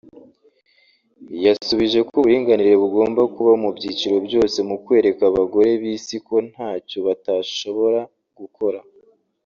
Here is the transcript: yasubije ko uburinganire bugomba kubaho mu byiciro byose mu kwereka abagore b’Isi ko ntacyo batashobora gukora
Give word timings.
yasubije 1.45 1.99
ko 2.07 2.13
uburinganire 2.17 2.71
bugomba 2.83 3.21
kubaho 3.33 3.57
mu 3.63 3.69
byiciro 3.77 4.17
byose 4.27 4.57
mu 4.69 4.75
kwereka 4.83 5.21
abagore 5.31 5.69
b’Isi 5.81 6.17
ko 6.27 6.35
ntacyo 6.49 6.97
batashobora 7.07 8.01
gukora 8.39 8.79